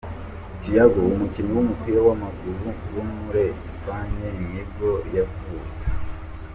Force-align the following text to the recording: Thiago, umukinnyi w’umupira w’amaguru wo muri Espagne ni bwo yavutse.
Thiago, 0.61 0.99
umukinnyi 1.13 1.51
w’umupira 1.55 1.99
w’amaguru 2.07 2.65
wo 2.93 3.03
muri 3.15 3.43
Espagne 3.67 4.27
ni 4.51 4.63
bwo 4.69 4.89
yavutse. 5.15 5.87